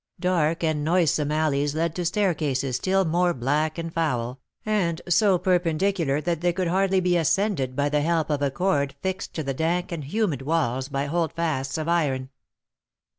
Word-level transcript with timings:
Dark 0.19 0.63
and 0.63 0.83
noisome 0.83 1.31
alleys 1.31 1.75
led 1.75 1.93
to 1.95 2.05
staircases 2.05 2.75
still 2.77 3.05
more 3.05 3.35
black 3.35 3.77
and 3.77 3.93
foul, 3.93 4.39
and 4.65 4.99
so 5.07 5.37
perpendicular 5.37 6.19
that 6.21 6.41
they 6.41 6.51
could 6.51 6.69
hardly 6.69 6.99
be 6.99 7.15
ascended 7.17 7.75
by 7.75 7.87
the 7.87 8.01
help 8.01 8.31
of 8.31 8.41
a 8.41 8.49
cord 8.49 8.95
fixed 9.03 9.35
to 9.35 9.43
the 9.43 9.53
dank 9.53 9.91
and 9.91 10.05
humid 10.05 10.41
walls 10.41 10.89
by 10.89 11.05
holdfasts 11.05 11.77
of 11.77 11.87
iron. 11.87 12.31